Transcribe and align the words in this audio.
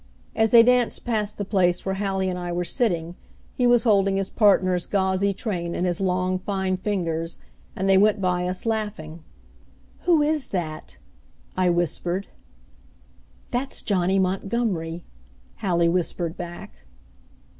As 0.35 0.49
they 0.49 0.63
danced 0.63 1.05
past 1.05 1.37
the 1.37 1.45
place 1.45 1.85
where 1.85 1.93
Hallie 1.93 2.27
and 2.27 2.39
I 2.39 2.51
were 2.51 2.65
sitting 2.65 3.13
he 3.53 3.67
was 3.67 3.83
holding 3.83 4.17
his 4.17 4.31
partner's 4.31 4.87
gauzy 4.87 5.31
train 5.31 5.75
in 5.75 5.85
his 5.85 6.01
long, 6.01 6.39
fine 6.39 6.77
fingers, 6.77 7.37
and 7.75 7.87
they 7.87 7.99
went 7.99 8.19
by 8.19 8.47
us 8.47 8.65
laughing. 8.65 9.23
"Who 10.05 10.23
is 10.23 10.47
that?" 10.47 10.97
I 11.55 11.69
whispered. 11.69 12.25
"That's 13.51 13.83
Johnny 13.83 14.17
Montgomery," 14.17 15.05
Hallie 15.57 15.87
whispered 15.87 16.35
back. 16.35 16.87